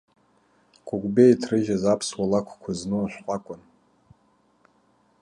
Кәыкәбеи 0.87 1.31
иҭрыжьыз 1.33 1.83
аԥсуа 1.93 2.31
лакәқәа 2.31 2.71
зну 2.79 2.99
ашәҟәы 3.05 3.31
акәын. 3.35 3.61